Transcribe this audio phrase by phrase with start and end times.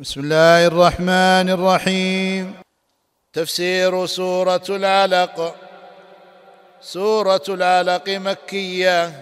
[0.00, 2.54] بسم الله الرحمن الرحيم.
[3.32, 5.54] تفسير سورة العلق.
[6.80, 9.12] سورة العلق مكية.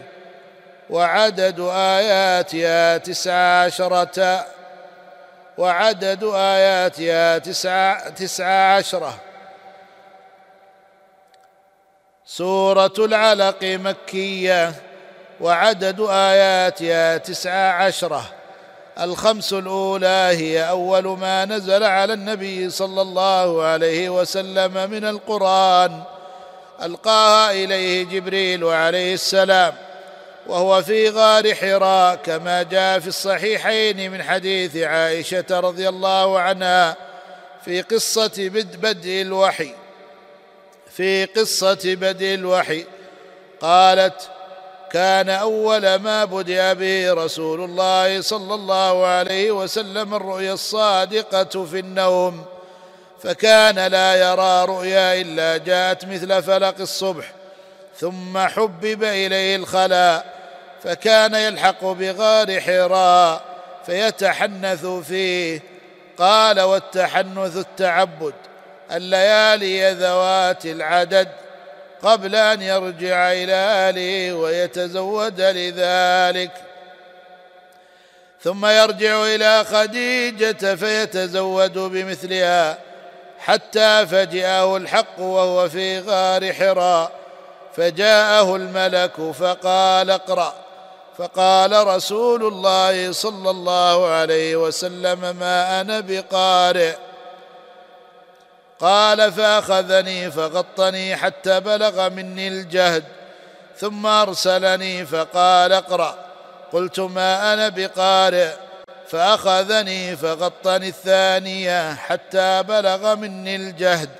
[0.90, 4.46] وعدد آياتها تسع عشرة.
[5.58, 9.20] وعدد آياتها تسع, تسع عشرة.
[12.26, 14.72] سورة العلق مكية.
[15.40, 18.24] وعدد آياتها تسع عشرة.
[19.00, 26.02] الخمس الأولى هي أول ما نزل على النبي صلى الله عليه وسلم من القرآن
[26.82, 29.74] ألقاها إليه جبريل عليه السلام
[30.46, 36.96] وهو في غار حراء كما جاء في الصحيحين من حديث عائشة رضي الله عنها
[37.64, 39.74] في قصة بدء الوحي.
[40.90, 42.84] في قصة بدء الوحي.
[43.60, 44.30] قالت
[44.92, 52.44] كان أول ما بدأ به رسول الله صلى الله عليه وسلم الرؤيا الصادقة في النوم
[53.22, 57.32] فكان لا يرى رؤيا إلا جاءت مثل فلق الصبح
[57.98, 60.36] ثم حبب إليه الخلاء
[60.82, 63.44] فكان يلحق بغار حراء
[63.86, 65.62] فيتحنث فيه
[66.18, 68.34] قال والتحنث التعبد
[68.92, 71.28] الليالي ذوات العدد
[72.02, 76.50] قبل أن يرجع إلى أهله ويتزود لذلك.
[78.42, 82.78] ثم يرجع إلى خديجة فيتزود بمثلها
[83.38, 87.12] حتى فجأه الحق وهو في غار حراء.
[87.76, 90.54] فجاءه الملك فقال اقرأ.
[91.18, 96.94] فقال رسول الله صلى الله عليه وسلم ما أنا بقارئ.
[98.80, 103.04] قال فأخذني فغطني حتى بلغ مني الجهد
[103.78, 106.18] ثم أرسلني فقال اقرأ.
[106.72, 108.50] قلت ما أنا بقارئ.
[109.08, 114.10] فأخذني فغطني الثانية حتى بلغ مني الجهد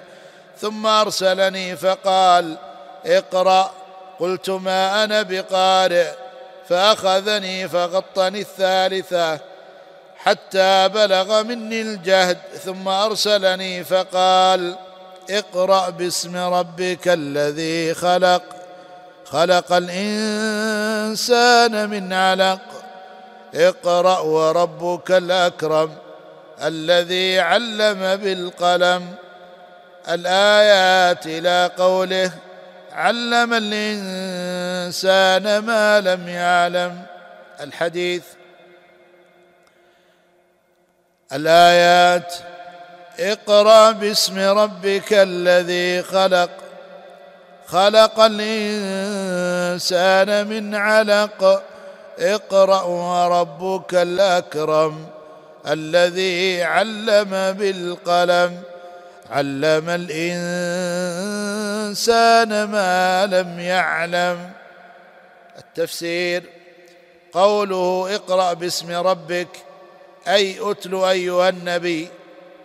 [0.61, 2.57] ثم أرسلني فقال
[3.07, 3.73] اقرأ.
[4.21, 6.09] قلت ما أنا بقارئ.
[6.69, 9.56] فأخذني فغطني الثالثة
[10.27, 14.77] حتى بلغ مني الجهد ثم أرسلني فقال
[15.31, 18.43] اقرأ باسم ربك الذي خلق
[19.25, 22.61] خلق الإنسان من علق.
[23.55, 25.93] اقرأ وربك الأكرم
[26.63, 29.15] الذي علم بالقلم.
[30.09, 32.31] الآيات إلى قوله
[32.93, 37.03] علم الإنسان ما لم يعلم.
[37.61, 38.23] الحديث
[41.33, 42.35] الآيات.
[43.21, 46.51] اقرأ باسم ربك الذي خلق.
[47.67, 51.63] خلق الإنسان من علق.
[52.19, 55.07] اقرأ وربك الأكرم
[55.67, 58.63] الذي علم بالقلم.
[59.31, 60.15] علم الإنسان
[62.65, 64.51] ما لم يعلم.
[65.59, 66.43] التفسير.
[67.33, 69.66] قوله اقرأ باسم ربك
[70.29, 72.09] أي اتل أيها النبي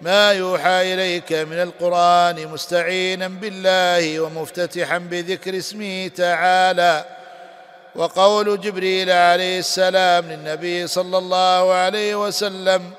[0.02, 7.06] ما يوحى إليك من القرآن مستعينا بالله ومفتتحا بذكر اسمه تعالى.
[7.96, 12.92] وقول جبريل عليه السلام للنبي صلى الله عليه وسلم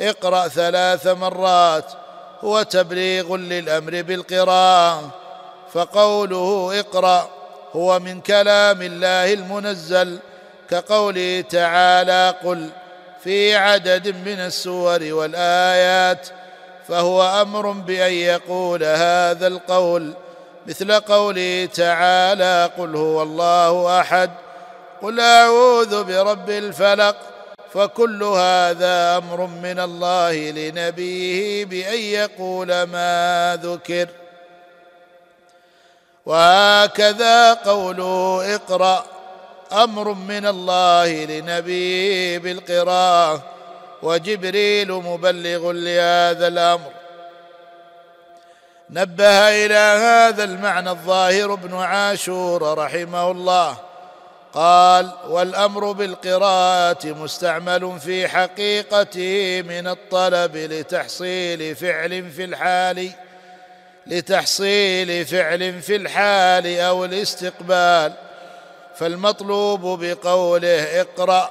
[0.00, 1.84] اقرأ ثلاث مرات
[2.40, 5.10] هو تبليغ للأمر بالقراءه
[5.72, 7.30] فقوله اقرأ
[7.72, 10.18] هو من كلام الله المنزل
[10.70, 12.70] كقوله تعالى قل
[13.24, 16.28] في عدد من السور والآيات
[16.88, 20.14] فهو أمر بأن يقول هذا القول
[20.66, 24.30] مثل قوله تعالى قل هو الله أحد
[25.02, 27.16] قل أعوذ برب الفلق.
[27.74, 34.08] فكل هذا أمر من الله لنبيه بأن يقول ما ذكر.
[36.26, 39.04] وهكذا قوله اقرأ
[39.72, 43.42] أمر من الله لنبيه بالقراءة
[44.02, 46.90] وجبريل مبلغ لهذا الأمر.
[48.90, 53.76] نبه إلى هذا المعنى الظاهر ابن عاشور رحمه الله.
[54.54, 63.10] قال والأمر بالقراءة مستعمل في حقيقته من الطلب لتحصيل فعل في الحال
[64.06, 68.29] لتحصيل فعل في الحال أو الاستقبال.
[68.96, 71.50] فالمطلوب بقوله اقرأ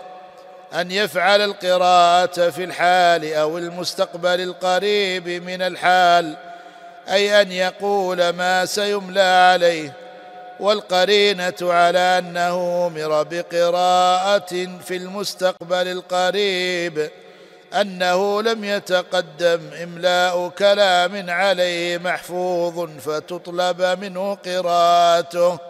[0.74, 6.38] أن يفعل القراءة في الحال أو المستقبل القريب من الحال
[7.10, 9.94] أي أن يقول ما سيملى عليه
[10.60, 17.10] والقرينة على أنه أمر بقراءة في المستقبل القريب
[17.74, 25.69] أنه لم يتقدم إملاء كلام عليه محفوظ فتطلب منه قراءته.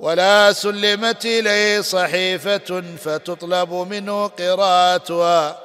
[0.00, 5.58] ولا سلمت إليه صحيفة فتطلب منه قراءتها.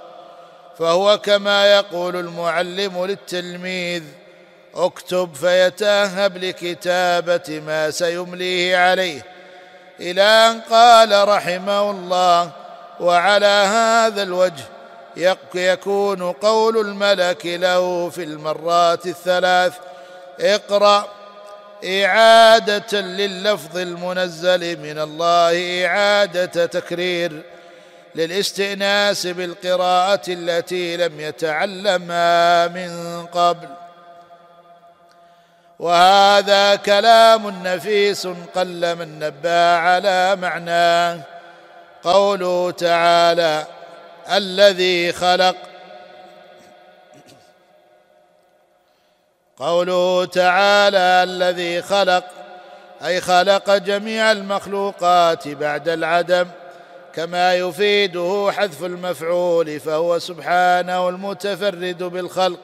[0.80, 4.04] فهو كما يقول المعلم للتلميذ
[4.76, 9.26] اكتب فيتاهب لكتابة ما سيمليه عليه.
[10.00, 12.52] إلى أن قال رحمه الله
[13.00, 14.64] وعلى هذا الوجه
[15.56, 19.74] يكون قول الملك له في المرات الثلاث
[20.40, 21.08] اقرأ
[21.86, 27.42] إعادة لللفظ المنزل من الله إعادة تكرير
[28.16, 33.68] للاستئناس بالقراءة التي لم يتعلمها من قبل.
[35.80, 41.20] وهذا كلام نفيس قل من نبى على معناه.
[42.04, 43.66] قوله تعالى
[44.32, 45.56] الذي خلق
[49.62, 52.24] قوله تعالى الذي خلق
[53.06, 56.48] أي خلق جميع المخلوقات بعد العدم
[57.16, 62.60] كما يفيده حذف المفعول فهو سبحانه المتفرد بالخلق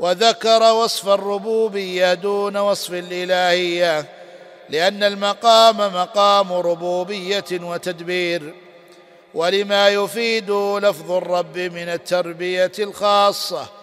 [0.00, 4.06] وذكر وصف الربوبية دون وصف الإلهية
[4.68, 8.54] لأن المقام مقام ربوبية وتدبير
[9.34, 13.75] ولما يفيد لفظ الرب من التربية الخاصة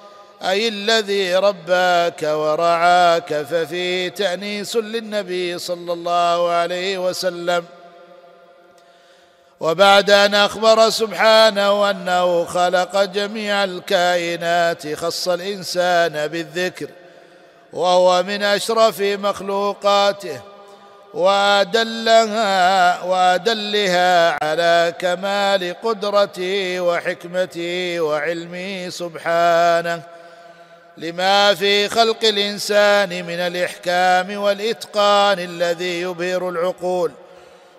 [0.43, 7.65] أي الذي رباك ورعاك ففيه تأنيس للنبي صلى الله عليه وسلم.
[9.59, 16.87] وبعد أن أخبر سبحانه أنه خلق جميع الكائنات خص الإنسان بالذكر
[17.73, 20.41] وهو من أشرف مخلوقاته
[21.13, 30.03] وأدلها وأدلها على كمال قدرته وحكمته وعلمه سبحانه.
[30.97, 37.11] لما في خلق الإنسان من الإحكام والإتقان الذي يبهر العقول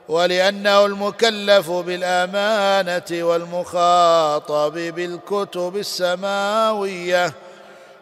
[0.09, 7.33] ولأنه المكلف بالأمانة والمخاطب بالكتب السماوية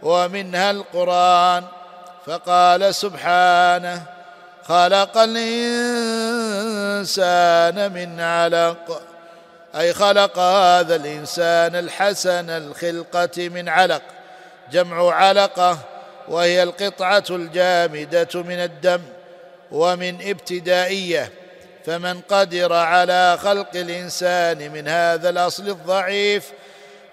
[0.02, 1.64] ومنها القرآن.
[2.26, 4.02] فقال سبحانه
[4.64, 6.22] خلق الإنسان
[7.92, 9.02] من علق
[9.76, 14.02] أي خلق هذا الإنسان الحسن الخلقة من علق.
[14.72, 15.78] جمع علقة
[16.28, 19.00] وهي القطعة الجامدة من الدم
[19.72, 21.32] ومن ابتدائية.
[21.86, 26.52] فمن قدر على خلق الإنسان من هذا الأصل الضعيف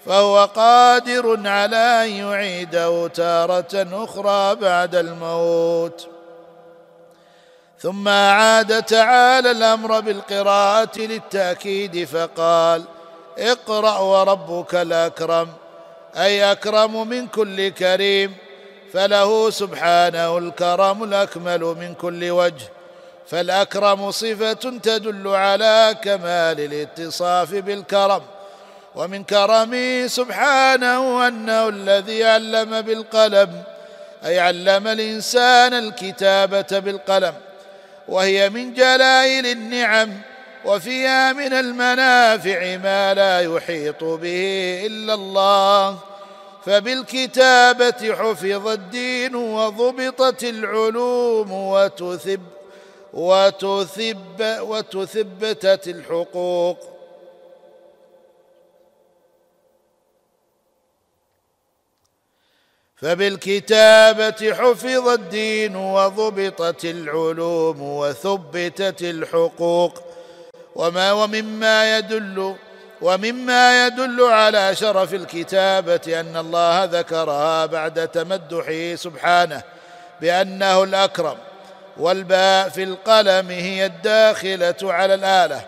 [0.06, 6.08] فهو قادر على أن يعيده تارة أخرى بعد الموت.
[7.80, 12.84] ثم اعاد تعالى الأمر بالقراءة للتأكيد فقال
[13.38, 15.48] اقرأ وربك الأكرم.
[16.18, 18.36] أي أكرم من كل كريم
[18.94, 22.66] فله سبحانه الكرم الأكمل من كل وجه
[23.28, 28.22] فالأكرم صفة تدل على كمال الاتصاف بالكرم
[28.96, 33.64] ومن كرمه سبحانه أنه الذي علم بالقلم
[34.26, 37.34] أي علم الإنسان الكتابة بالقلم
[38.08, 40.10] وهي من جلائل النعم
[40.70, 46.00] وفيها من المنافع ما لا يحيط به إلا الله.
[46.66, 52.42] فبالكتابة حفظ الدين وضبطت العلوم وتثب
[53.14, 56.78] وتثب وتثبتت الحقوق.
[62.96, 70.09] فبالكتابة حفظ الدين وضبطت العلوم وثبتت الحقوق.
[70.80, 72.56] وما ومما يدل
[73.02, 79.62] ومما يدل على شرف الكتابة أن الله ذكرها بعد تمدحه سبحانه
[80.22, 81.38] بأنه الأكرم
[81.98, 85.62] والباء في القلم هي الداخلة على الآلة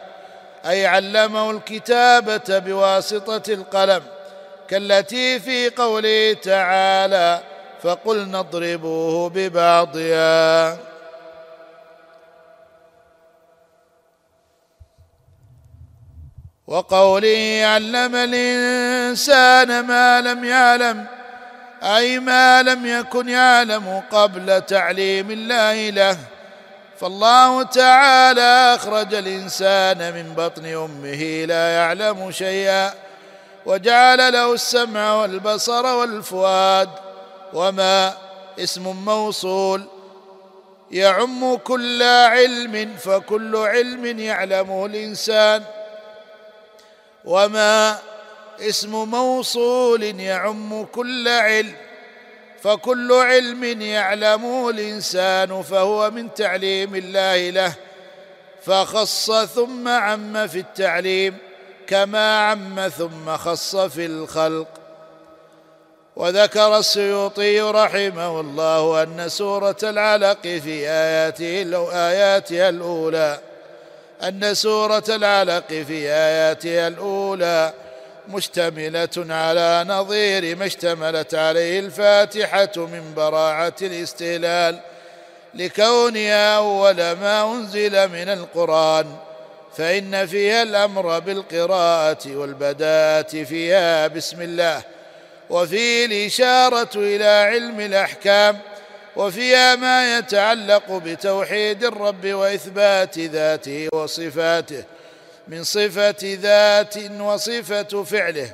[0.66, 4.04] أي علمه الكتابة بواسطة القلم
[4.68, 7.40] كالتي في قوله تعالى
[7.84, 10.78] فقلنا اضربوه ببعضها
[16.72, 21.06] وقوله علم الإنسان ما لم يعلم
[21.84, 26.18] أي ما لم يكن يعلم قبل تعليم الله له.
[27.00, 32.94] فالله تعالى أخرج الإنسان من بطن أمه لا يعلم شيئا
[33.66, 36.90] وجعل له السمع والبصر والفؤاد
[37.54, 38.14] وما
[38.60, 39.84] اسم موصول
[40.92, 45.64] يعم كل علم فكل علم يعلمه الإنسان.
[47.26, 47.98] وما
[48.60, 51.76] اسم موصول يعم كل علم
[52.62, 57.74] فكل علم يعلمه الإنسان فهو من تعليم الله له
[58.64, 61.38] فخص ثم عم في التعليم
[61.88, 64.68] كما عم ثم خص في الخلق.
[66.16, 71.62] وذكر السيوطي رحمه الله أن سورة العلق في آياته
[71.94, 73.40] آياتها الأولى.
[74.24, 77.74] أن سورة العلق في آياتها الأولى
[78.28, 84.80] مشتملة على نظير ما اشتملت عليه الفاتحة من براعة الاستهلال
[85.54, 89.16] لكونها أول ما أنزل من القرآن
[89.78, 94.82] فإن فيها الأمر بالقراءة والبداءة فيها بسم الله
[95.50, 98.60] وفيه الإشارة إلى علم الأحكام
[99.16, 104.84] وفيها ما يتعلق بتوحيد الرب وإثبات ذاته وصفاته
[105.48, 108.52] من صفة ذات وصفة فعله.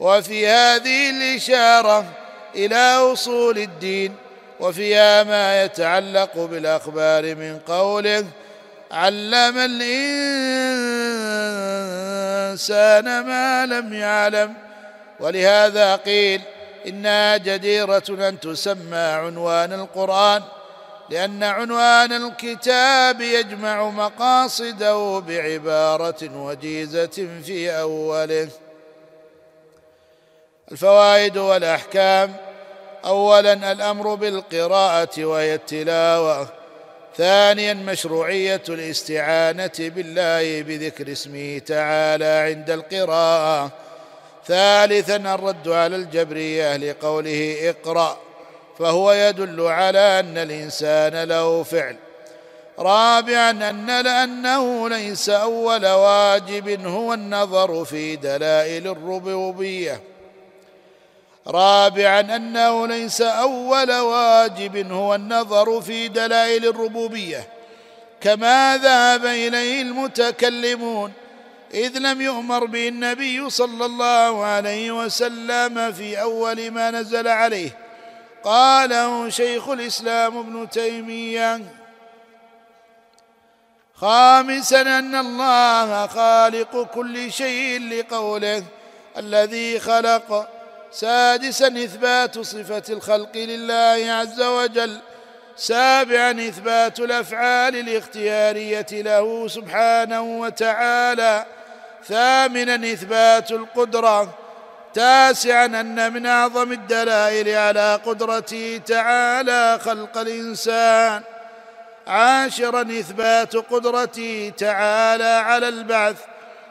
[0.00, 2.04] وفي هذه الإشارة
[2.54, 4.14] إلى أصول الدين
[4.60, 8.26] وفيها ما يتعلق بالأخبار من قوله
[8.92, 9.58] علم
[12.48, 14.54] الإنسان ما لم يعلم.
[15.20, 16.40] ولهذا قيل
[16.88, 20.42] انها جديرة أن تسمى عنوان القرآن
[21.10, 28.48] لأن عنوان الكتاب يجمع مقاصده بعبارة وجيزة في أوله.
[30.72, 32.36] الفوائد والأحكام
[33.04, 36.48] اولا الأمر بالقراءة وهي التلاوة.
[37.16, 43.70] ثانيا مشروعية الاستعانة بالله بذكر اسمه تعالى عند القراءة.
[44.46, 48.18] ثالثا الرد على الجبريه لقوله اقرأ
[48.78, 51.96] فهو يدل على أن الإنسان له فعل.
[52.78, 60.00] رابعا أن لأنه ليس أول واجب هو النظر في دلائل الربوبية.
[61.46, 67.48] رابعا أنه ليس أول واجب هو النظر في دلائل الربوبية.
[68.20, 71.12] كما ذهب إليه المتكلمون
[71.74, 77.78] إذ لم يؤمر به النبي صلى الله عليه وسلم في أول ما نزل عليه.
[78.44, 81.60] قاله شيخ الإسلام ابن تيمية
[83.94, 88.64] خامسا أن الله خالق كل شيء لقوله
[89.16, 90.48] الذي خلق.
[90.92, 94.98] سادسا إثبات صفة الخلق لله عز وجل.
[95.56, 101.46] سابعا إثبات الأفعال الاختيارية له سبحانه وتعالى.
[102.08, 104.34] ثامنا إثبات القدرة
[104.94, 111.22] تاسعا أن من أعظم الدلائل على قدرته تعالى خلق الإنسان.
[112.06, 116.16] عاشرا إثبات قدرته تعالى على البعث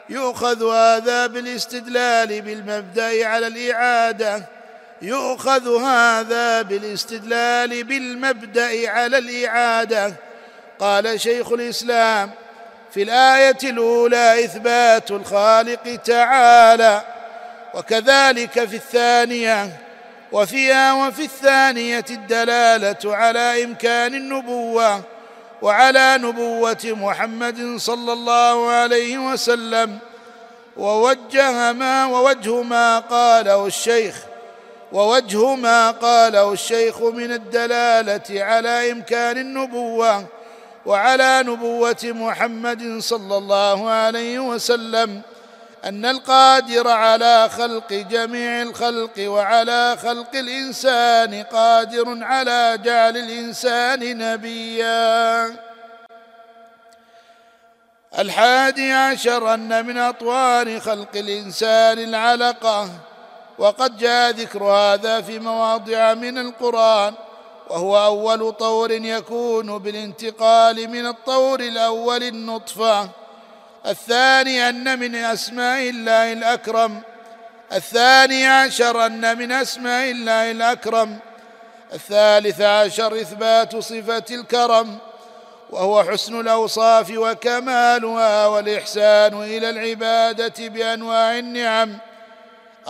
[0.08, 4.42] يؤخذ هذا بالاستدلال بالمبدأ على الإعادة
[5.02, 10.14] يؤخذ هذا بالاستدلال بالمبدأ على الإعادة.
[10.78, 12.30] قال شيخ الإسلام
[12.90, 17.02] في الآية الأولى إثبات الخالق تعالى
[17.74, 19.70] وكذلك في الثانية
[20.32, 25.02] وفيها وفي الثانية الدلالة على إمكان النبوة
[25.62, 29.98] وعلى نبوة محمد صلى الله عليه وسلم.
[30.76, 34.16] ووجه ما ووجه ما قاله الشيخ
[34.92, 40.26] ووجه ما قاله الشيخ من الدلالة على إمكان النبوة
[40.88, 45.20] وعلى نبوة محمد صلى الله عليه وسلم
[45.84, 55.56] أن القادر على خلق جميع الخلق وعلى خلق الإنسان قادر على جعل الإنسان نبيا.
[58.18, 62.88] الحادي عشر أن من أطوار خلق الإنسان العلقة
[63.58, 67.14] وقد جاء ذكر هذا في مواضع من القرآن.
[67.70, 73.08] وهو أول طور يكون بالانتقال من الطور الأول النطفة.
[73.86, 77.02] الثاني أن من أسماء الله الأكرم.
[77.72, 81.18] الثاني عشر أن من أسماء الله الأكرم.
[81.92, 84.98] الثالث عشر إثبات صفة الكرم.
[85.70, 91.98] وهو حسن الأوصاف وكمالها والإحسان إلى العبادة بأنواع النعم.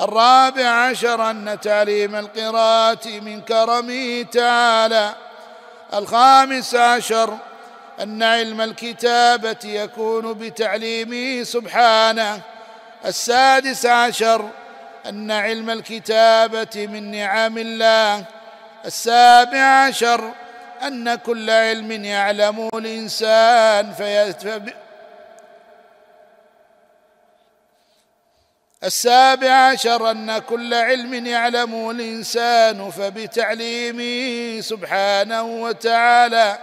[0.01, 5.15] الرابع عشر أن تعليم القراءة من كرمه تعالى.
[5.95, 7.37] الخامس عشر
[8.03, 12.41] أن علم الكتابة يكون بتعليمه سبحانه.
[13.07, 14.49] السادس عشر
[15.09, 18.25] أن علم الكتابة من نعم الله.
[18.85, 20.33] السابع عشر
[20.83, 23.93] أن كل علم يعلمه الإنسان
[28.85, 36.59] السابع عشر أن كل علم يعلمه الإنسان فبتعليمه سبحانه وتعالى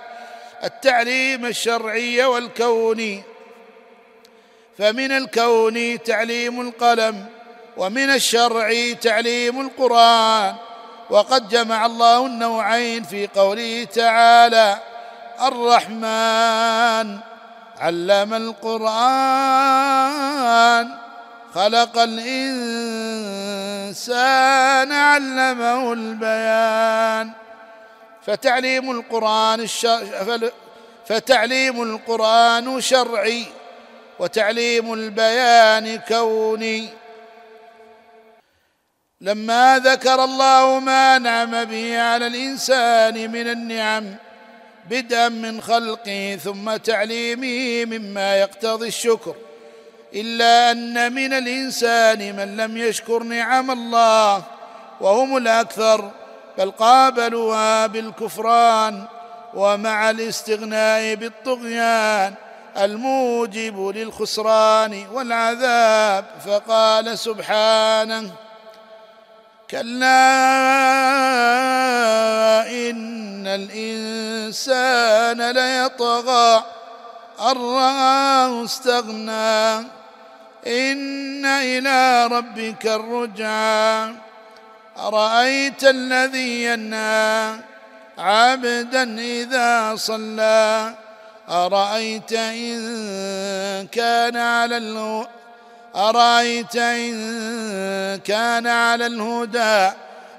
[0.63, 3.23] التعليم الشرعي والكوني
[4.77, 7.25] فمن الكون تعليم القلم
[7.77, 10.55] ومن الشرع تعليم القرآن.
[11.09, 14.77] وقد جمع الله النوعين في قوله تعالى
[15.41, 17.19] الرحمن
[17.79, 19.05] علم القرآن.
[21.55, 22.91] خلق الإنسان
[24.91, 27.31] علمه البيان.
[28.25, 29.67] فتعليم القرآن
[31.05, 33.45] فتعليم القرآن شرعي
[34.19, 36.89] وتعليم البيان كوني.
[39.21, 44.15] لما ذكر الله ما نعم به على الإنسان من النعم
[44.89, 49.35] بدءا من خلقه ثم تعليمه مما يقتضي الشكر.
[50.15, 54.43] إلا أن من الإنسان من لم يشكر نعم الله
[55.01, 56.11] وهم الأكثر
[56.57, 59.03] بل قابلوها بالكفران
[59.53, 62.33] ومع الاستغناء بالطغيان
[62.77, 66.25] الموجب للخسران والعذاب.
[66.45, 68.31] فقال سبحانه
[69.69, 70.31] كلا
[72.69, 76.63] إن الإنسان ليطغى
[77.39, 80.04] أن رآه استغنى.
[80.67, 84.13] إن إلى ربك الرجعى.
[84.97, 87.55] أرأيت الذي ينهى
[88.17, 90.93] عبدا إذا صلى.
[91.49, 94.77] أرأيت إن كان على
[95.95, 97.15] أرأيت إن
[98.25, 99.95] كان على الهدى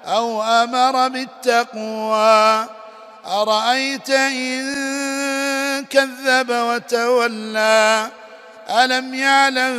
[0.06, 2.66] أو أمر بالتقوى.
[3.26, 4.64] أرأيت إن
[5.84, 8.10] كذب وتولى.
[8.70, 9.76] ألم يعلم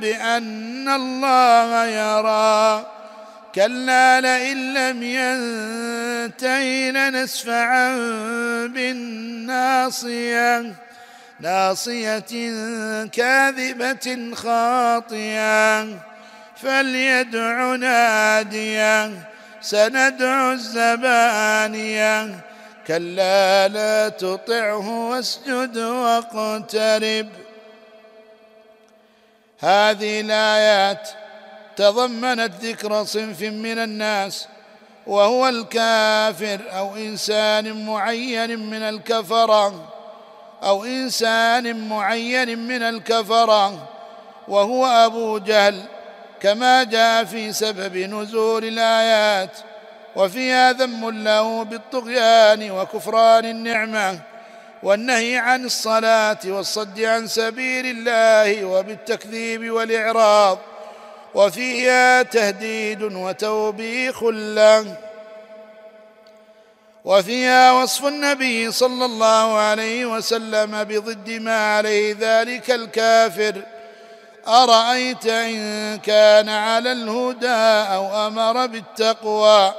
[0.00, 2.86] بأن الله يرى؟
[3.54, 7.96] كلا لئن لم ينته لنسفعا
[8.66, 10.74] بالناصية
[11.40, 12.24] ناصية
[13.12, 15.86] كاذبة خاطيه
[16.62, 19.10] فليدع ناديه
[19.60, 22.40] سندع الزبانية.
[22.86, 27.28] كلا لا تطعه واسجد واقترب.
[29.62, 31.08] هذه الآيات
[31.76, 34.48] تضمنت ذكر صنف من الناس
[35.06, 39.88] وهو الكافر أو إنسان معين من الكفرة
[40.62, 43.88] أو إنسان معين من الكفرة
[44.48, 45.82] وهو أبو جهل
[46.40, 49.50] كما جاء في سبب نزول الآيات
[50.16, 54.31] وفيها ذم له بالطغيان وكفران النعمة.
[54.82, 60.58] والنهي عن الصلاة والصد عن سبيل الله وبالتكذيب والإعراض
[61.34, 64.96] وفيها تهديد وتوبيخ له.
[67.04, 73.62] وفيها وصف النبي صلى الله عليه وسلم بضد ما عليه ذلك الكافر.
[74.48, 77.46] أرأيت إن كان على الهدى
[77.94, 79.74] أو أمر بالتقوى؟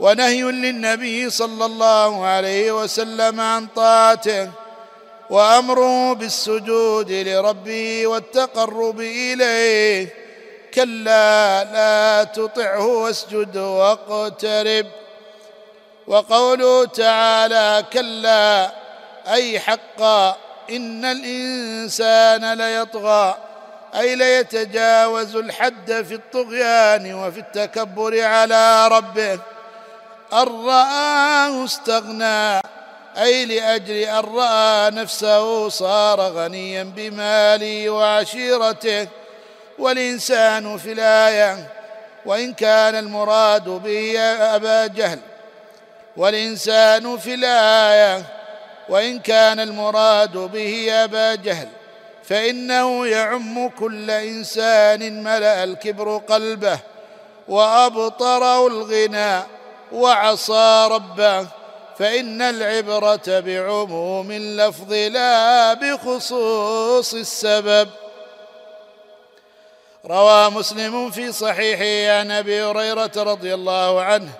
[0.00, 4.50] ونهي للنبي صلى الله عليه وسلم عن طاعته
[5.30, 10.14] وأمره بالسجود لربه والتقرب إليه.
[10.74, 14.86] كلا لا تطعه واسجد واقترب.
[16.06, 18.72] وقوله تعالى كلا
[19.32, 20.36] أي حقا
[20.70, 23.38] إن الإنسان ليطغى
[23.94, 29.38] أي ليتجاوز الحد في الطغيان وفي التكبر على ربه.
[30.32, 32.60] ان راه استغنى
[33.16, 39.08] أي لأجل أن رأى نفسه صار غنيا بماله وعشيرته.
[39.78, 41.68] والإنسان في الآية
[42.26, 44.20] وإن كان المراد به
[44.54, 45.18] أبا جهل.
[46.16, 48.22] والإنسان في الآية
[48.88, 51.68] وإن كان المراد به أبا جهل
[52.24, 56.78] فإنه يعم كل إنسان ملأ الكبر قلبه
[57.48, 59.55] وأبطره الغنى
[59.92, 61.46] وعصى ربه
[61.98, 67.88] فإن العبرة بعموم اللفظ لا بخصوص السبب.
[70.06, 74.32] روى مسلم في صحيحه عن أبي هريرة رضي الله عنه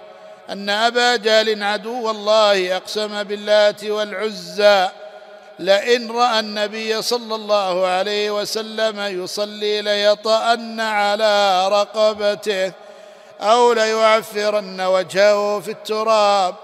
[0.50, 4.88] أن أبا جهل عدو الله أقسم باللات والعزى
[5.58, 12.72] لئن رأى النبي صلى الله عليه وسلم يصلي ليطأن على رقبته.
[13.40, 16.54] أو ليعفرن وجهه في التراب.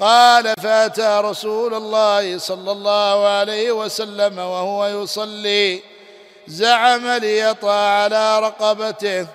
[0.00, 5.82] قال فأتى رسول الله صلى الله عليه وسلم وهو يصلي.
[6.46, 9.26] زعم ليطى على رقبته.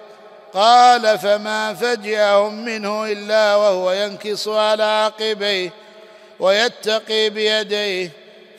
[0.54, 5.74] قال فما فجأهم منه إلا وهو ينكص على عقبيه
[6.40, 8.12] ويتقي بيديه.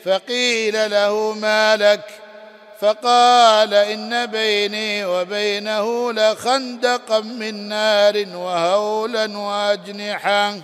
[0.05, 2.22] فقيل له ما لك؟
[2.79, 10.61] فقال إن بيني وبينه لخندقا من نار وهولا وأجنحا.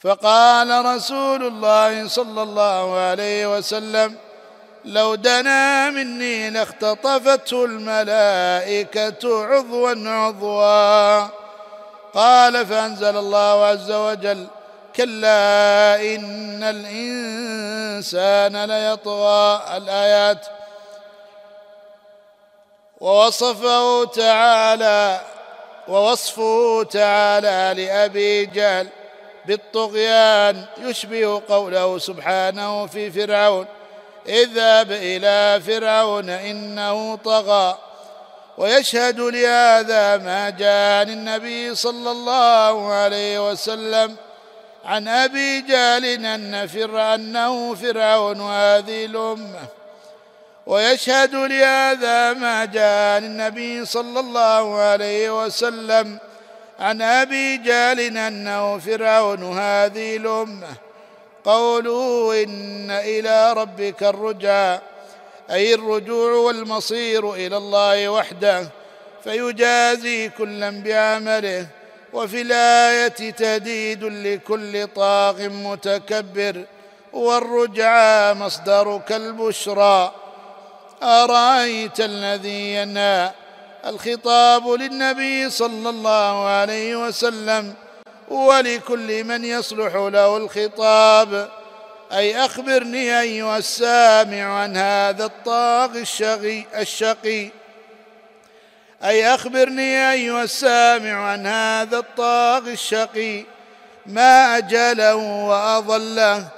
[0.00, 4.16] فقال رسول الله صلى الله عليه وسلم
[4.84, 11.28] لو دنا مني لاختطفته الملائكة عضوا عضوا.
[12.14, 14.46] قال فأنزل الله عز وجل
[14.98, 20.46] كلا إن الإنسان ليطغى الآيات.
[23.00, 25.20] ووصفه تعالى
[25.88, 28.88] ووصفه تعالى لأبي جهل
[29.46, 33.66] بالطغيان يشبه قوله سبحانه في فرعون
[34.26, 37.78] اذهب إلى فرعون إنه طغى
[38.58, 44.16] ويشهد لهذا ما جاء عن النبي صلى الله عليه وسلم.
[44.88, 49.60] عن أبي جهل إن فرع أنه فرعون هذه الامه
[50.66, 56.18] ويشهد لهذا ما جاء عن النبي صلى الله عليه وسلم
[56.80, 60.68] عن أبي جهل أنه فرعون هذه الامه
[61.44, 64.80] قوله إن إلى ربك الرجعى
[65.50, 68.68] أي الرجوع والمصير إلى الله وحده
[69.24, 71.66] فيجازي كلا بعمله
[72.12, 76.64] وفي الآية تهديد لكل طاغ متكبر
[77.12, 80.12] والرجعى مصدرك البشرى
[81.02, 83.30] أرأيت الذي ينهى
[83.86, 87.74] الخطاب للنبي صلى الله عليه وسلم؟
[88.28, 91.48] ولكل من يصلح له الخطاب؟
[92.12, 97.50] أي أخبرني أيها السامع عن هذا الطاغي الشقي الشقي.
[99.04, 103.44] أي أخبرني أيها السامع عن هذا الطاغي الشقي
[104.06, 106.48] ما أجله وأضله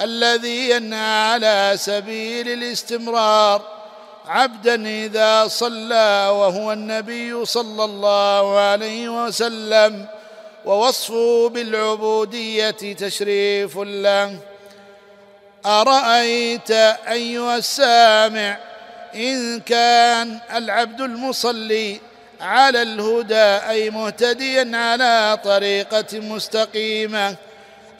[0.00, 3.62] الذي ينهى على سبيل الاستمرار
[4.26, 10.06] عبدا إذا صلى وهو النبي صلى الله عليه وسلم
[10.64, 14.38] ووصفه بالعبودية تشريف له.
[15.66, 16.70] أرأيت
[17.08, 18.67] أيها السامع
[19.14, 22.00] إن كان العبد المصلي
[22.40, 27.36] على الهدى أي مهتديا على طريقة مستقيمة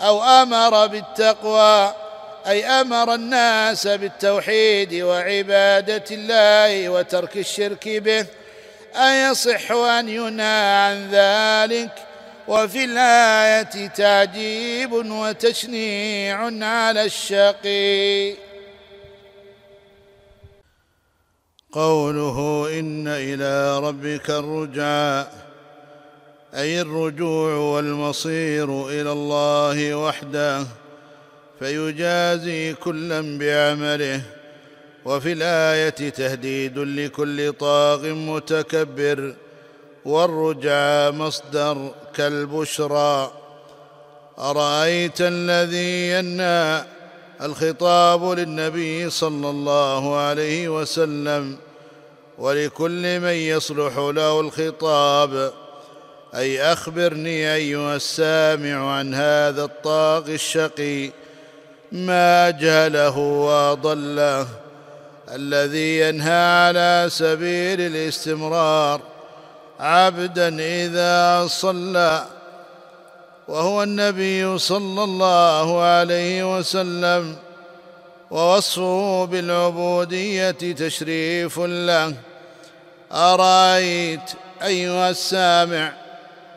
[0.01, 1.95] أو أمر بالتقوى
[2.47, 8.27] أي أمر الناس بالتوحيد وعبادة الله وترك الشرك به
[8.97, 11.91] أيصح أن ينهى عن ذلك؟
[12.49, 18.48] وفي الآية تعجيب وتشنيع على الشقي.
[21.73, 25.27] قوله إن إلى ربك الرجعى
[26.55, 30.67] أي الرجوع والمصير إلى الله وحده
[31.59, 34.23] فيجازي كلا بعمله
[35.05, 39.35] وفي الآية تهديد لكل طاغ متكبر
[40.05, 43.33] والرجعى مصدر كالبشرى.
[44.39, 46.85] أرأيت الذي ينهى
[47.43, 51.57] الخطاب للنبي صلى الله عليه وسلم
[52.39, 55.53] ولكل من يصلح له الخطاب.
[56.35, 61.11] أي أخبرني أيها السامع عن هذا الطاغي الشقي
[61.93, 64.47] ما جهله واضله
[65.35, 69.01] الذي ينهى على سبيل الاستمرار
[69.81, 72.38] عبدا إذا صلى.
[73.49, 77.37] وهو النبي صلى الله عليه وسلم
[78.31, 82.15] ووصفه بالعبودية تشريف له.
[83.13, 84.31] أرأيت
[84.63, 85.93] أيها السامع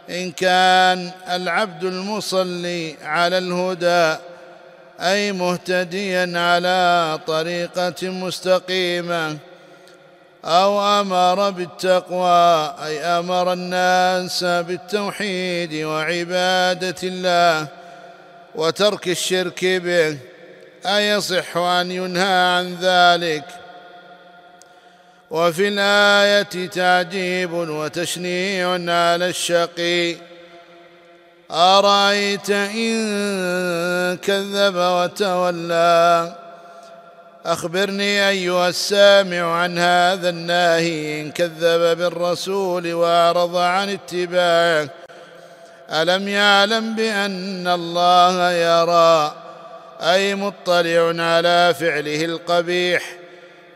[0.10, 4.21] إن كان العبد المصلي على الهدى
[4.99, 9.38] أي مهتديا على طريقة مستقيمة
[10.45, 17.67] أو أمر بالتقوى أي أمر الناس بالتوحيد وعبادة الله
[18.56, 20.17] وترك الشرك به
[20.86, 23.43] أيصح أن ينهى عن ذلك؟
[25.32, 30.15] وفي الآية تعجيب وتشنيع على الشقي
[31.51, 36.40] أرأيت إن كذب وتولى؟
[37.45, 44.89] أخبرني أيها السامع عن هذا الناهي إن كذب بالرسول وأعرض عن اتباعه.
[45.91, 49.36] ألم يعلم بأن الله يرى؟
[50.01, 53.04] أي مطلع على فعله القبيح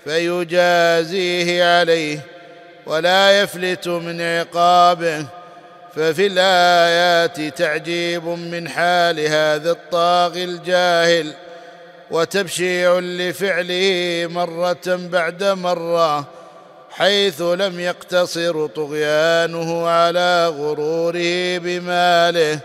[0.03, 2.19] فيجازيه عليه
[2.85, 5.25] ولا يفلت من عقابه.
[5.95, 11.33] ففي الآيات تعجيب من حال هذا الطاغي الجاهل.
[12.11, 16.25] وتبشيع لفعله مرة بعد مرة
[16.91, 22.59] حيث لم يقتصر طغيانه على غروره بماله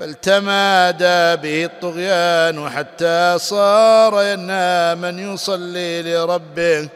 [0.00, 6.88] بل تمادى به الطغيان حتى صار ينهى من يصلي لربه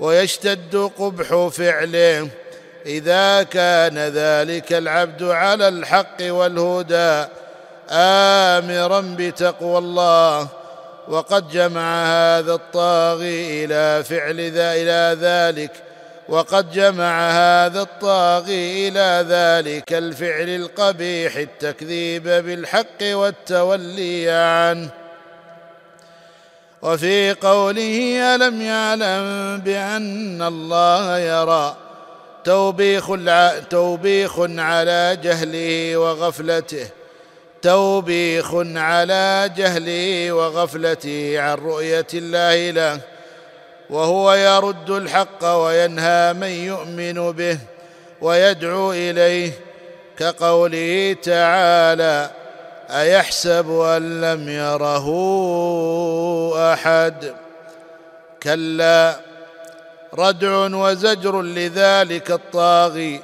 [0.00, 2.28] ويشتد قبح فعله.
[2.86, 7.24] إذا كان ذلك العبد على الحق والهدى
[7.90, 10.48] آمرا بتقوى الله.
[11.08, 15.70] وقد جمع هذا الطاغي إلى فعل ذا إلى ذلك.
[16.28, 24.88] وقد جمع هذا الطاغي إلى ذلك الفعل القبيح التكذيب بالحق والتولي عنه.
[26.82, 31.76] وفي قوله ألم يعلم بأن الله يرى
[32.44, 33.10] توبيخ
[33.70, 36.88] توبيخ على جهله وغفلته.
[37.66, 43.00] توبيخ على جهله وغفلته عن رؤية الله له
[43.90, 47.58] وهو يرد الحق وينهى من يؤمن به
[48.20, 49.50] ويدعو إليه
[50.18, 52.30] كقوله تعالى
[52.90, 55.06] أيحسب أن لم يره
[56.72, 57.34] أحد؟
[58.42, 59.16] كلا.
[60.14, 63.20] ردع وزجر لذلك الطاغي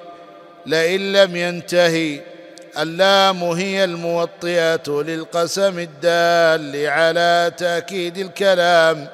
[0.67, 2.32] لئن لم ينتهي
[2.79, 9.09] اللام هي الموطئة للقسم الدال على تأكيد الكلام.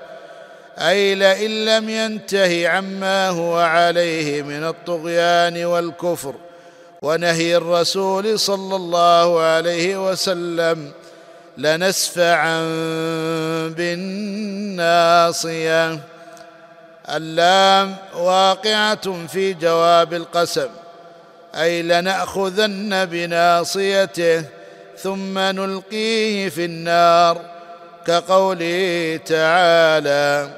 [0.79, 6.35] أي لئن لم ينته عما هو عليه من الطغيان والكفر
[7.03, 10.93] ونهي الرسول صلى الله عليه وسلم
[11.59, 12.61] لنسفعا
[14.79, 16.01] بالناصية.
[17.09, 20.69] اللام واقعة في جواب القسم.
[21.55, 24.45] أي لنأخذن بناصيته
[24.99, 27.41] ثم نلقيه في النار
[28.07, 30.51] كقوله تعالى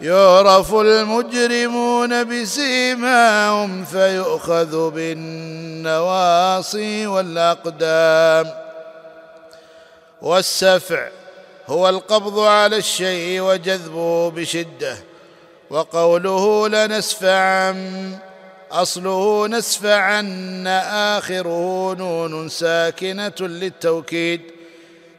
[0.00, 6.26] يعرف المجرمون بسيماهم فيؤخذ بالنواصي
[7.06, 8.62] والاقدام.
[10.22, 11.08] والسفع
[11.66, 14.96] هو القبض على الشيء وجذبه بشده
[15.70, 17.72] وقوله لنسفعا
[18.72, 20.66] أصله نسفعن
[21.16, 24.40] آخره نون ساكنة للتوكيد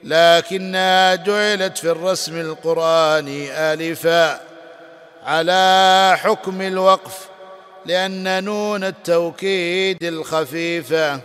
[0.04, 4.40] لكنها جعلت في الرسم القراني آلفا
[5.24, 7.28] على حكم الوقف
[7.86, 11.20] لأن نون التوكيد الخفيفة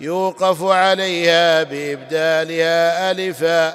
[0.00, 3.74] يوقف عليها بإبدالها آلفا.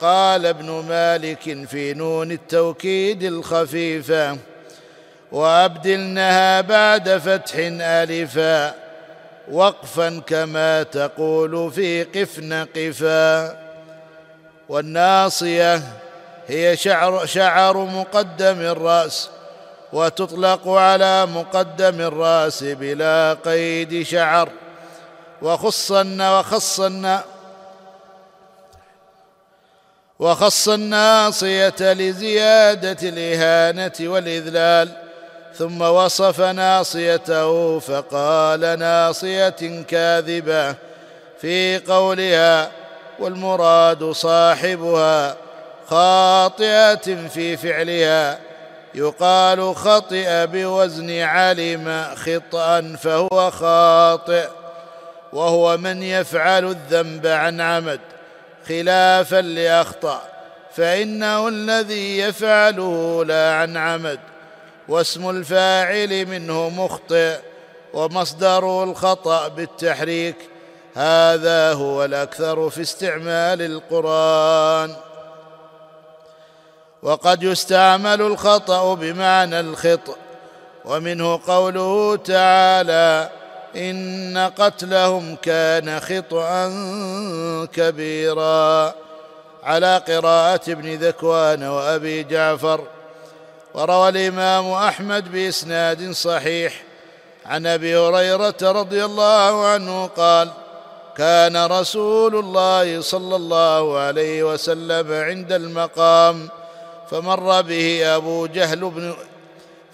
[0.00, 4.38] قال ابن مالك في نون التوكيد الخفيفة
[5.32, 8.74] وابدلنها بعد فتح آلفا
[9.50, 13.56] وقفا كما تقول في قفن قفا.
[14.68, 15.82] والناصية
[16.48, 19.28] هي شعر, شعر مقدم الرأس
[19.92, 24.48] وتطلق على مقدم الرأس بلا قيد شعر.
[25.42, 27.18] وخصن وخصن
[30.18, 34.99] وخص الناصية لزيادة الإهانة والإذلال.
[35.60, 40.74] ثم وصف ناصيته فقال ناصية كاذبة
[41.40, 42.70] في قولها
[43.18, 45.36] والمراد صاحبها
[45.86, 48.38] خاطئة في فعلها
[48.94, 54.48] يقال خطئ بوزن علم خطأ فهو خاطئ
[55.32, 58.00] وهو من يفعل الذنب عن عمد
[58.68, 60.22] خلافا لأخطأ
[60.76, 64.20] فإنه الذي يفعله لا عن عمد
[64.90, 67.38] واسم الفاعل منه مخطئ
[67.94, 70.36] ومصدره الخطأ بالتحريك.
[70.94, 74.96] هذا هو الأكثر في استعمال القرآن.
[77.02, 80.16] وقد يستعمل الخطأ بمعنى الخطء
[80.84, 83.30] ومنه قوله تعالى
[83.76, 86.66] إن قتلهم كان خطئا
[87.72, 88.94] كبيرا.
[89.62, 92.80] على قراءة ابن ذكوان وأبي جعفر
[93.74, 96.82] وروى الإمام أحمد بإسناد صحيح.
[97.46, 100.48] عن أبي هريرة رضي الله عنه قال
[101.16, 106.48] كان رسول الله صلى الله عليه وسلم عند المقام
[107.10, 109.14] فمر به أبو جهل بن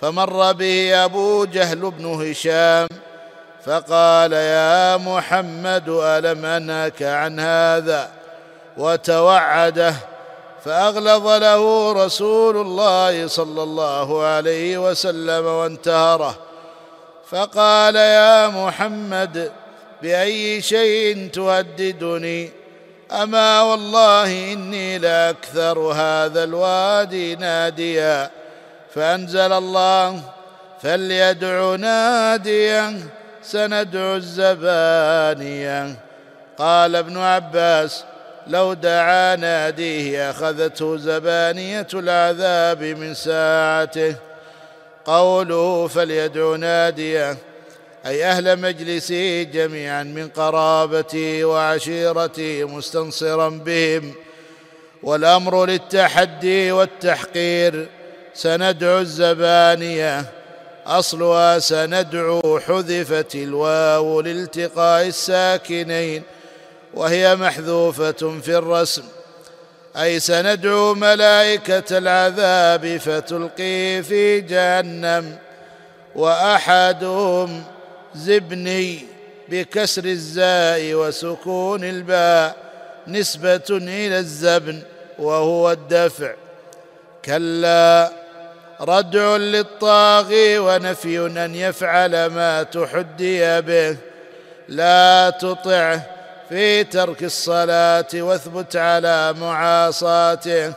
[0.01, 2.89] فمر به أبو جهل بن هشام
[3.65, 8.11] فقال يا محمد ألم أنهك عن هذا؟
[8.77, 9.95] وتوعده
[10.67, 16.37] فأغلظ له رسول الله صلى الله عليه وسلم وانتهره.
[17.31, 19.53] فقال يا محمد
[20.03, 22.51] بأي شيء تهددني؟
[23.13, 28.31] أما والله إني لاكثر هذا الوادي ناديا.
[28.95, 30.21] فأنزل الله
[30.83, 33.01] فليدع ناديا
[33.43, 35.97] سندعو الزبانيه
[36.59, 38.05] قال ابن عباس
[38.49, 44.15] لو دعا ناديه أخذته زبانية العذاب من ساعته.
[45.05, 47.37] قوله فليدع ناديه
[48.07, 54.15] أي أهل مجلسه جميعا من قرابته وعشيرته مستنصرا بهم.
[55.03, 57.89] والأمر للتحدي والتحقير
[58.35, 60.25] سندعو الزبانية.
[60.87, 66.23] أصلها سندعو حذفت الواو لالتقاء الساكنين.
[66.97, 69.03] وهي محذوفة في الرسم.
[69.97, 75.37] أي سندعو ملائكة العذاب فتلقي في جهنم.
[76.15, 77.65] وأحدهم
[78.15, 79.07] زبني
[79.49, 82.57] بكسر الزاء وسكون الباء
[83.07, 84.83] نسبة إلى الزبن
[85.19, 86.35] وهو الدفع.
[87.25, 88.13] كلا
[88.81, 93.97] ردع للطاغي ونفي أن يفعل ما تحدي به.
[94.69, 96.16] لا تطعه
[96.49, 100.73] في ترك الصلاة واثبت على معاصاته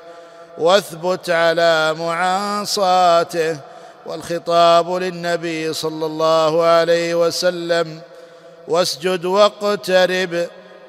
[0.58, 3.58] واثبت على معاصاته.
[4.06, 8.02] والخطاب للنبي صلى الله عليه وسلم
[8.68, 10.48] واسجد واقترب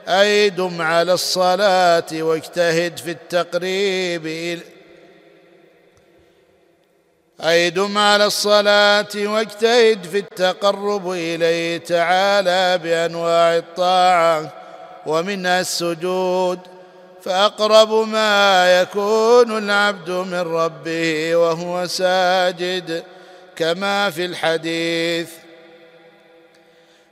[0.08, 4.60] أي دم على الصلاة واجتهد في التقريب
[7.44, 14.59] أي دم على الصلاة واجتهد في التقرب إليه تعالى بأنواع الطاعة.
[15.10, 16.58] ومنها السجود
[17.22, 23.02] فأقرب ما يكون العبد من ربه وهو ساجد
[23.56, 25.28] كما في الحديث.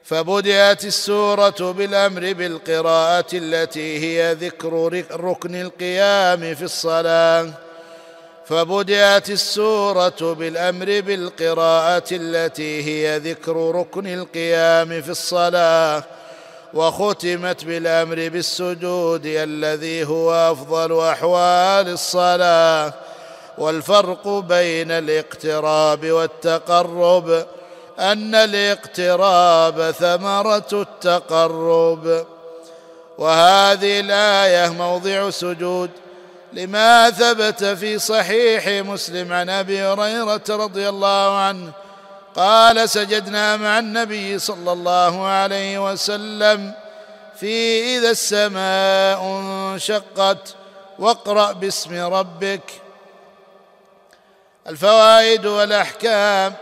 [0.04, 7.50] فبدأت السورة بالأمر بالقراءة التي هي ذكر ركن القيام في الصلاة.
[8.46, 16.04] فبدأت السورة بالأمر بالقراءة التي هي ذكر ركن القيام في الصلاة.
[16.74, 22.94] وختمت بالأمر بالسجود الذي هو أفضل أحوال الصلاة
[23.58, 27.46] والفرق بين الاقتراب والتقرب
[27.98, 32.24] أن الاقتراب ثمرة التقرب.
[33.18, 35.90] وهذه الآية موضع سجود
[36.52, 41.72] لما ثبت في صحيح مسلم عن أبي هريرة رضي الله عنه
[42.38, 46.72] قال سجدنا مع النبي صلى الله عليه وسلم
[47.40, 50.54] في إذا السماء انشقت
[50.98, 52.60] واقرأ باسم ربك.
[54.68, 56.54] الفوائد والأحكام.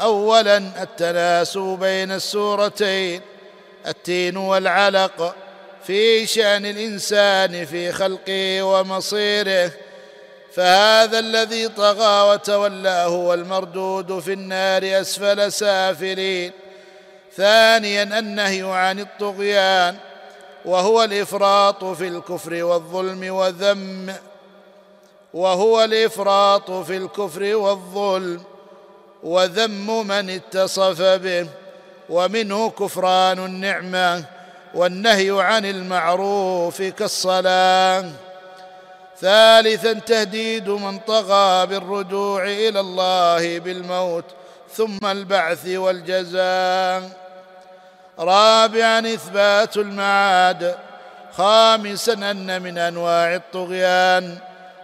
[0.00, 3.20] اولا التناسب بين السورتين.
[3.86, 5.34] التين والعلق.
[5.86, 9.70] في شأن الإنسان في خلقه ومصيره.
[10.56, 16.52] فهذا الذي طغى وتولى هو المردود في النار أسفل سافلين.
[17.36, 19.96] ثانيا النهي عن الطغيان
[20.64, 24.14] وهو الإفراط في الكفر والظلم وذم
[25.34, 28.42] وهو الإفراط في الكفر والظلم
[29.22, 31.46] وذم من اتصف به
[32.08, 34.24] ومنه كفران النعمة
[34.74, 38.10] والنهي عن المعروف كالصلاة.
[39.20, 44.24] ثالثا تهديد من طغى بالرجوع إلى الله بالموت
[44.74, 47.10] ثم البعث والجزاء.
[48.18, 50.74] رابعا إثبات المعاد
[51.32, 54.38] خامسا أن من أنواع الطغيان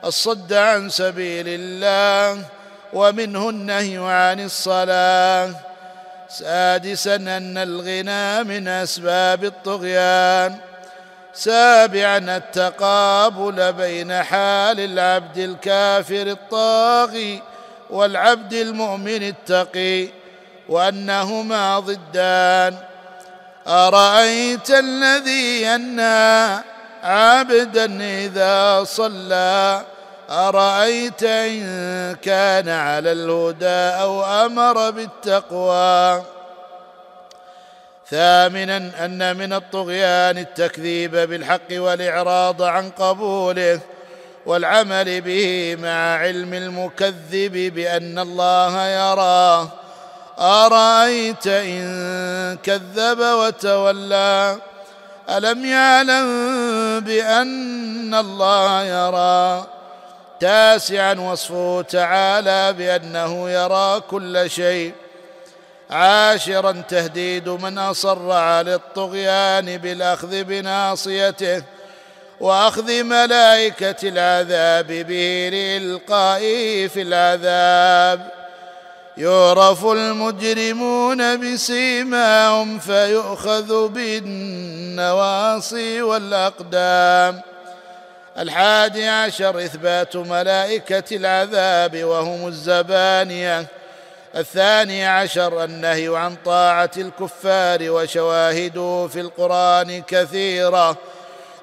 [0.04, 2.44] الصد عن سبيل الله
[2.92, 5.50] ومنه النهي عن الصلاة.
[6.28, 10.69] سادسا أن الغنى من أسباب الطغيان
[11.34, 17.42] سابعا التقابل بين حال العبد الكافر الطاغي
[17.90, 20.08] والعبد المؤمن التقي
[20.68, 22.76] وانهما ضدان
[23.66, 26.58] أرأيت الذي ينهى
[27.02, 29.82] عبدا إذا صلى؟
[30.30, 36.22] أرأيت إن كان على الهدى أو أمر بالتقوى؟
[38.10, 43.80] ثامنا أن من الطغيان التكذيب بالحق والإعراض عن قبوله
[44.46, 49.68] والعمل به مع علم المكذب بأن الله يراه.
[50.38, 54.56] أرأيت إن كذب وتولى؟
[55.30, 56.26] ألم يعلم
[57.00, 59.66] بأن الله يرى؟
[60.40, 64.92] تاسعا وصفه تعالى بأنه يرى كل شيء.
[65.90, 71.62] عاشرا تهديد من أصر على الطغيان بالأخذ بناصيته
[72.40, 78.30] وأخذ ملائكة العذاب به لالقائه في العذاب.
[79.16, 85.22] يعرف المجرمون بسيماهم فيؤخذ بالنواصي
[86.02, 87.40] والأقدام.
[88.38, 93.79] الحادي عشر إثبات ملائكة العذاب وهم الزبانية.
[94.36, 100.96] الثاني عشر النهي عن طاعة الكفار وشواهده في القرآن كثيرة.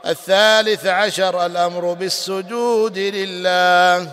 [0.06, 4.12] الثالث عشر الأمر بالسجود لله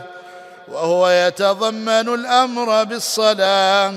[0.69, 3.95] وهو يتضمن الأمر بالصلاة.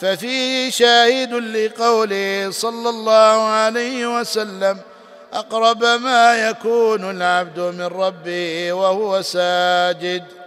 [0.00, 4.78] ففيه شاهد لقوله صلى الله عليه وسلم
[5.32, 10.39] أقرب ما يكون العبد من ربه وهو ساجد.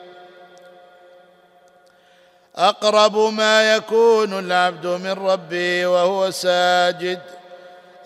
[2.56, 7.20] أقرب ما يكون العبد من ربه وهو ساجد.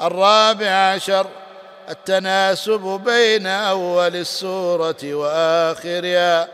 [0.02, 1.28] الرابع عشر
[1.90, 6.48] التناسب بين أول السورة وآخرها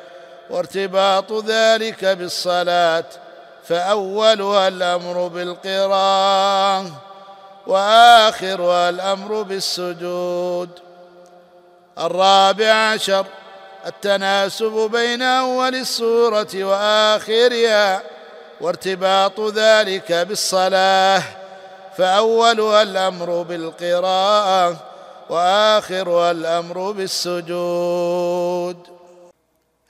[0.49, 3.05] وارتباط ذلك بالصلاة
[3.63, 6.85] فأولها الأمر بالقراءة
[7.67, 10.69] وآخرها الأمر بالسجود.
[11.99, 13.25] الرابع عشر
[13.85, 18.01] التناسب بين أول السورة وآخرها
[18.61, 21.23] وارتباط ذلك بالصلاة
[21.97, 24.77] فأولها الأمر بالقراءة
[25.29, 28.77] واخرها الأمر بالسجود.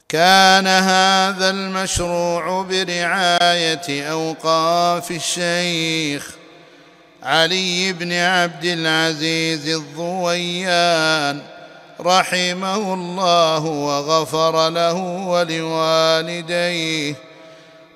[0.09, 6.29] كان هذا المشروع برعاية أوقاف الشيخ
[7.23, 11.52] علي بن عبد العزيز الضويان
[12.05, 14.93] رحمه الله وغفر له
[15.27, 17.15] ولوالديه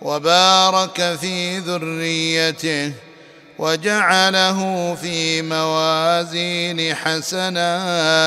[0.02, 2.94] وبارك في ذريته
[3.60, 8.18] وجعله في موازين حسناتهم.